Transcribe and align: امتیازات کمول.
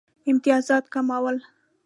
امتیازات 0.31 0.85
کمول. 0.93 1.37